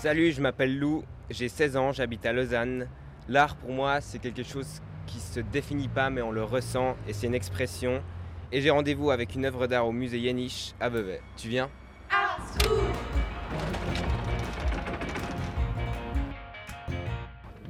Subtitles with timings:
[0.00, 2.88] Salut, je m'appelle Lou, j'ai 16 ans, j'habite à Lausanne.
[3.28, 7.12] L'art pour moi, c'est quelque chose qui se définit pas mais on le ressent et
[7.12, 8.02] c'est une expression.
[8.50, 11.20] Et j'ai rendez-vous avec une œuvre d'art au musée Yeniche à Vevey.
[11.36, 11.68] Tu viens?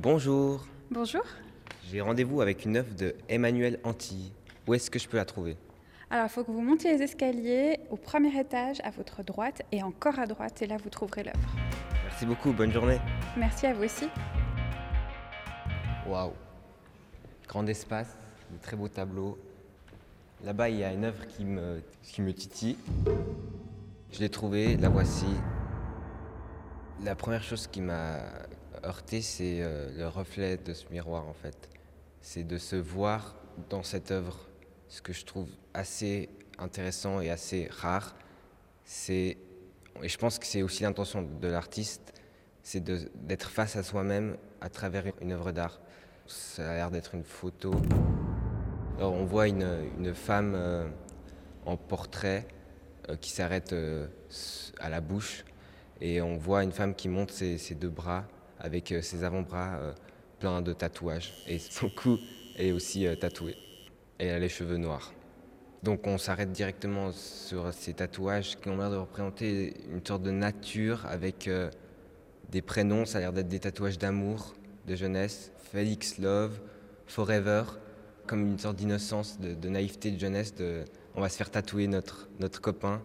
[0.00, 0.64] Bonjour.
[0.92, 1.24] Bonjour.
[1.90, 4.32] J'ai rendez-vous avec une œuvre de Emmanuel Antilly.
[4.68, 5.56] Où est-ce que je peux la trouver?
[6.08, 9.82] Alors, il faut que vous montiez les escaliers au premier étage à votre droite et
[9.82, 11.48] encore à droite, et là vous trouverez l'œuvre.
[12.04, 13.00] Merci beaucoup, bonne journée.
[13.36, 14.08] Merci à vous aussi.
[16.06, 16.30] Waouh.
[17.48, 18.16] Grand espace,
[18.52, 19.36] de très beaux tableaux.
[20.44, 22.78] Là-bas, il y a une œuvre qui me, qui me titille.
[24.12, 25.26] Je l'ai trouvée, la voici.
[27.02, 28.20] La première chose qui m'a
[28.84, 31.68] heurté, c'est euh, le reflet de ce miroir, en fait.
[32.20, 33.36] C'est de se voir
[33.70, 34.48] dans cette œuvre.
[34.88, 38.16] Ce que je trouve assez intéressant et assez rare,
[38.84, 39.36] c'est
[40.02, 42.12] et je pense que c'est aussi l'intention de l'artiste,
[42.62, 42.82] c'est
[43.26, 45.80] d'être face à soi-même à travers une œuvre d'art.
[46.26, 47.74] Ça a l'air d'être une photo.
[49.00, 50.88] On voit une, femme euh,
[51.66, 52.46] en portrait
[53.08, 53.74] euh, qui s'arrête
[54.78, 55.44] à la bouche
[56.00, 58.24] et on voit une femme qui monte ses deux bras
[58.60, 59.78] avec ses avant-bras
[60.38, 62.18] pleins de tatouages et son cou
[62.56, 63.56] est aussi tatoué.
[64.18, 65.12] Et elle a les cheveux noirs.
[65.82, 70.32] Donc on s'arrête directement sur ces tatouages qui ont l'air de représenter une sorte de
[70.32, 71.70] nature avec euh,
[72.50, 74.54] des prénoms, ça a l'air d'être des tatouages d'amour,
[74.86, 76.58] de jeunesse, Felix Love,
[77.06, 77.62] Forever,
[78.26, 80.52] comme une sorte d'innocence, de, naïveté de jeunesse,
[81.14, 83.00] on va se faire tatouer notre copain,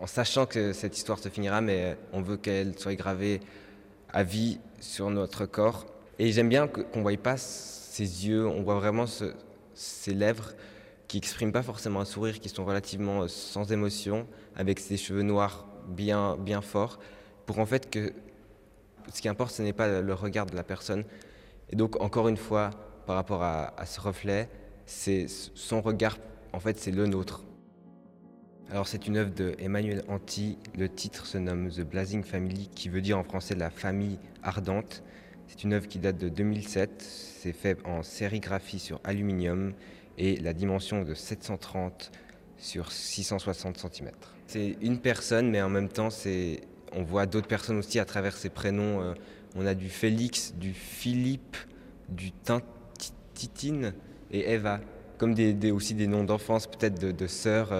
[0.00, 3.40] en sachant que cette histoire se finira, mais on veut qu'elle soit gravée
[4.12, 5.86] à vie sur notre corps.
[6.18, 9.06] Et j'aime bien qu'on ne voie pas ses yeux, on voit vraiment
[9.74, 10.52] ses lèvres
[11.06, 14.26] qui n'expriment pas forcément un sourire, qui sont relativement euh, sans émotion,
[14.56, 16.98] avec ses cheveux noirs bien, bien forts,
[17.46, 18.12] pour en fait que
[19.12, 21.04] ce qui importe, ce n'est pas le regard de la personne.
[21.70, 22.70] Et donc, encore une fois,
[23.06, 24.50] par rapport à, ce reflet,
[24.84, 26.18] c'est son regard,
[26.52, 27.42] en fait, c'est le nôtre.
[28.70, 30.58] Alors, c'est une œuvre de Emmanuel Anti.
[30.76, 35.02] Le titre se nomme The Blazing Family, qui veut dire en français la famille ardente.
[35.46, 36.90] C'est une œuvre qui date de 2007.
[37.00, 39.72] C'est fait en sérigraphie sur aluminium
[40.18, 42.12] et la dimension de 730
[42.58, 44.10] sur 660 cm.
[44.46, 46.60] C'est une personne, mais en même temps, c'est,
[46.92, 49.00] on voit d'autres personnes aussi à travers ces prénoms.
[49.00, 49.14] Euh,
[49.56, 51.56] on a du Félix, du Philippe,
[52.10, 52.32] du
[53.32, 53.94] Titine
[54.30, 54.80] et Eva,
[55.16, 55.34] comme
[55.72, 57.72] aussi des noms d'enfance, peut-être de, sœurs,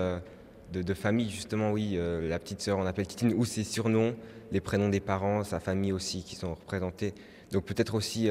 [0.77, 1.95] euh, de, famille, justement, oui.
[1.95, 4.15] Euh, la petite sœur, on appelle Titine, ou ses surnoms,
[4.53, 7.15] les prénoms des parents, sa famille aussi, qui sont représentés.
[7.53, 8.29] Donc peut-être aussi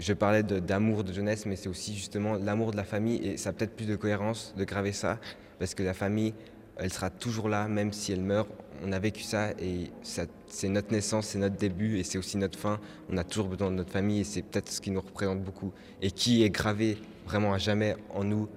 [0.00, 3.50] je parlais d'amour de, jeunesse, mais c'est aussi justement l'amour de la famille et ça
[3.50, 5.18] a peut-être plus de cohérence de graver ça
[5.58, 6.32] parce que la famille,
[6.78, 8.48] elle sera toujours là, même si elle meurt.
[8.82, 12.58] On a vécu ça et c'est notre naissance, c'est notre début et c'est aussi notre
[12.58, 12.80] fin.
[13.10, 15.72] On a toujours besoin de notre famille et c'est peut-être ce qui nous représente beaucoup
[16.00, 16.96] et qui est gravé
[17.26, 18.48] vraiment à jamais en nous.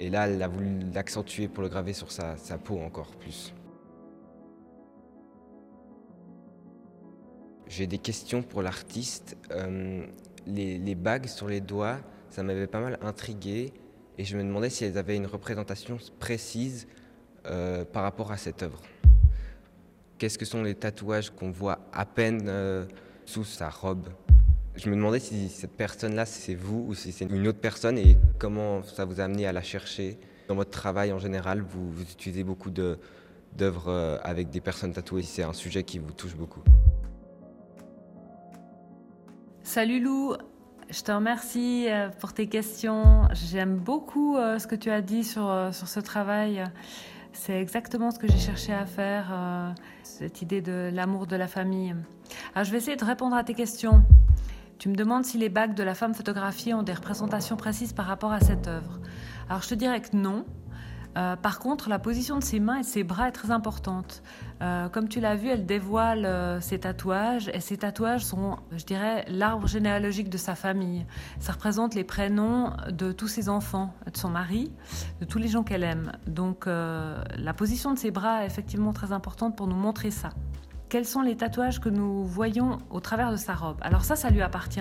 [0.00, 2.34] Et là, elle a voulu l'accentuer pour le graver sur sa,
[2.64, 3.52] peau encore plus.
[7.68, 9.36] J'ai des questions pour l'artiste.
[9.50, 10.06] Euh,
[10.46, 11.98] les, bagues sur les doigts,
[12.30, 13.74] ça m'avait pas mal intrigué
[14.16, 16.88] et je me demandais si elles avaient une représentation précise
[17.44, 18.80] euh, par rapport à cette œuvre.
[20.16, 22.86] Qu'est-ce que sont les tatouages qu'on voit à peine euh,
[23.26, 24.08] sous sa robe?
[24.76, 28.16] Je me demandais si cette personne-là, c'est vous ou si c'est une autre personne et
[28.38, 30.18] comment ça vous a amené à la chercher.
[30.48, 35.42] Dans votre travail en général, vous, utilisez beaucoup d'œuvres euh, avec des personnes tatouées, c'est
[35.42, 36.62] un sujet qui vous touche beaucoup.
[39.62, 40.34] Salut Lou,
[40.88, 43.28] je te remercie euh, pour tes questions.
[43.32, 46.64] J'aime beaucoup euh, ce que tu as dit sur, sur ce travail.
[47.32, 51.94] C'est exactement ce que j'ai cherché à faire, cette idée de l'amour de la famille.
[52.54, 54.02] Alors je vais essayer de répondre à tes questions.
[54.80, 58.06] Tu me demandes si les bagues de la femme photographiée ont des représentations précises par
[58.06, 58.98] rapport à cette œuvre.
[59.50, 60.46] Alors je te dirais que non.
[61.18, 64.22] Euh, par contre, la position de ses mains et de ses bras est très importante.
[64.62, 68.86] Euh, comme tu l'as vu, elle dévoile euh, ses tatouages et ses tatouages sont, je
[68.86, 71.04] dirais, l'arbre généalogique de sa famille.
[71.40, 74.72] Ça représente les prénoms de tous ses enfants, de son mari,
[75.20, 76.12] de tous les gens qu'elle aime.
[76.26, 80.30] Donc la position de ses bras est effectivement très importante pour nous montrer ça.
[80.90, 84.28] Quels sont les tatouages que nous voyons au travers de sa robe Alors ça, ça
[84.28, 84.80] lui appartient.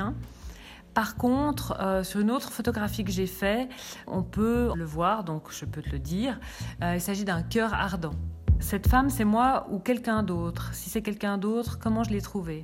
[0.96, 3.70] Par contre, euh, sur une autre photographie que j'ai faite,
[4.08, 6.40] on peut le voir, donc je peux te le dire.
[6.82, 8.16] Euh, il s'agit d'un cœur ardent.
[8.60, 10.74] Cette femme, c'est moi ou quelqu'un d'autre?
[10.74, 12.64] Si c'est quelqu'un d'autre, comment je l'ai trouvé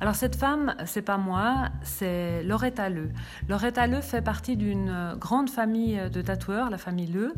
[0.00, 3.10] Alors cette femme, c'est pas moi, c'est Loretta Leu.
[3.48, 7.34] Loretta Leu fait partie d'une grande famille de tatoueurs, la famille Leu.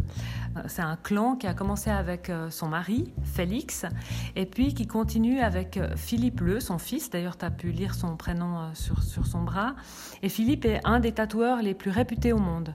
[0.66, 3.86] C'est un clan qui a commencé avec son mari, Félix,
[4.36, 7.08] et puis qui continue avec Philippe Leu, son fils.
[7.08, 9.74] D'ailleurs, tu as pu lire son prénom sur, sur son bras.
[10.22, 12.74] Et Philippe est un des tatoueurs les plus réputés au monde.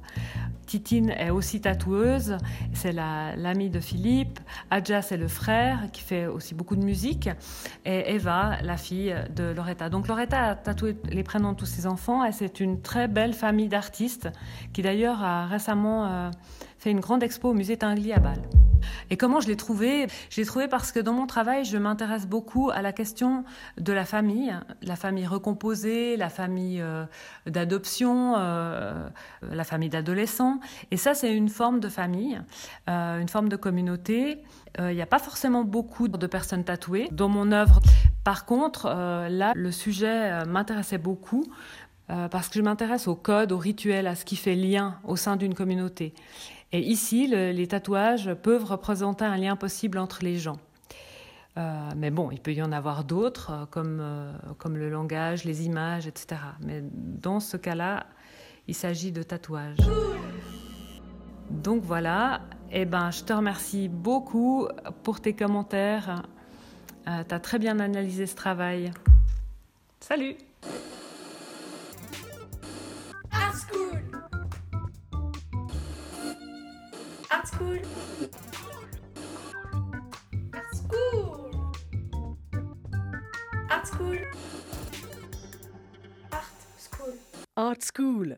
[0.66, 2.38] Titine est aussi tatoueuse,
[2.74, 4.40] c'est l'amie de Philippe.
[4.72, 7.30] Adja, c'est le frère qui fait aussi beaucoup de musique.
[7.86, 9.90] Et Eva, la fille de Loretta.
[9.90, 13.34] Donc Loretta a tatoué les prénoms de tous ses enfants et c'est une très belle
[13.34, 14.30] famille d'artistes
[14.74, 16.32] qui d'ailleurs a récemment euh,
[16.78, 18.42] fait une grande expo au musée Tinguely à Bâle.
[19.10, 20.08] Et comment je l'ai trouvé?
[20.30, 23.44] Je l'ai trouvé parce que dans mon travail, je m'intéresse beaucoup à la question
[23.78, 27.06] de la famille, la famille recomposée, la famille euh,
[27.46, 29.08] d'adoption, euh,
[29.42, 30.60] la famille d'adolescents.
[30.92, 32.42] Et ça, c'est une forme de famille,
[32.90, 34.44] euh, une forme de communauté.
[34.78, 37.80] Il n'y a pas forcément beaucoup de personnes tatouées dans mon œuvre.
[38.26, 38.88] Par contre,
[39.30, 41.46] là, le sujet m'intéressait beaucoup
[42.08, 45.36] parce que je m'intéresse au code, au rituel, à ce qui fait lien au sein
[45.36, 46.14] d'une communauté.
[46.72, 50.58] Et ici, les tatouages peuvent représenter un lien possible entre les gens.
[51.58, 55.46] Euh, mais bon, il peut y en avoir d'autres, euh, comme, euh, comme le langage,
[55.46, 56.42] les images, etc.
[56.60, 58.08] Mais dans ce cas-là,
[58.68, 59.78] il s'agit de tatouages.
[61.50, 62.42] Donc voilà,
[62.72, 64.68] eh ben, je te remercie beaucoup
[65.04, 66.24] pour tes commentaires.
[67.06, 68.92] tu as très bien analysé ce travail.
[70.00, 70.36] Salut
[77.84, 78.30] School.
[80.54, 81.52] Art School.
[83.70, 84.20] Art School.
[86.32, 87.14] Art School.
[87.56, 88.38] Art School.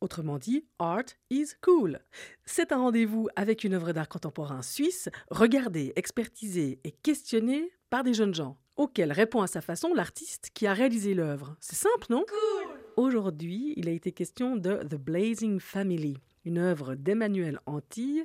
[0.00, 1.98] Autrement dit, Art is Cool.
[2.44, 8.12] C'est un rendez-vous avec une œuvre d'art contemporain suisse, regardée, expertisée et questionnée par des
[8.12, 11.56] jeunes gens, auxquels répond à sa façon l'artiste qui a réalisé l'œuvre.
[11.60, 12.24] C'est simple, non?
[12.28, 12.68] Cool.
[12.96, 18.24] Aujourd'hui, il a été question de The Blazing Family, une œuvre d'Emmanuel Antille,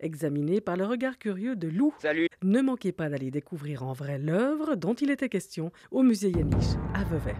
[0.00, 1.94] examinée par le regard curieux de Lou.
[1.98, 6.30] Salut Ne manquez pas d'aller découvrir en vrai l'œuvre dont il était question au musée
[6.30, 7.34] Yaniche à Vevey.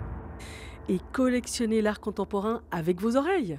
[0.88, 3.58] Et collectionnez l'art contemporain avec vos oreilles.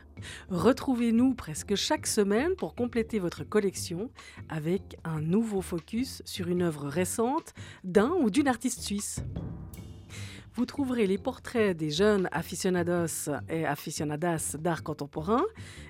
[0.50, 4.10] Retrouvez-nous presque chaque semaine pour compléter votre collection
[4.48, 7.54] avec un nouveau focus sur une œuvre récente
[7.84, 9.22] d'un ou d'une artiste suisse.
[10.58, 15.44] Vous trouverez les portraits des jeunes aficionados et aficionadas d'art contemporain,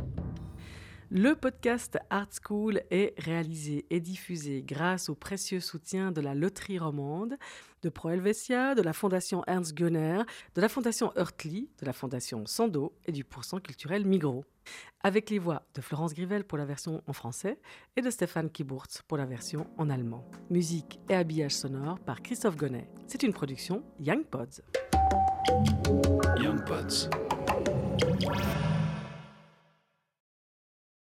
[1.12, 6.78] Le podcast Art School est réalisé et diffusé grâce au précieux soutien de la Loterie
[6.78, 7.36] Romande,
[7.82, 10.22] de Pro Helvetia, de la Fondation Ernst Gunner,
[10.54, 14.44] de la Fondation Hurtli, de la Fondation Sando et du Pourcent culturel Migros.
[15.02, 17.58] Avec les voix de Florence Grivel pour la version en français
[17.96, 20.24] et de Stéphane Kiburtz pour la version en allemand.
[20.48, 22.88] Musique et habillage sonore par Christophe Gonnet.
[23.08, 24.62] C'est une production Young Pods.
[26.40, 27.10] Young Pods.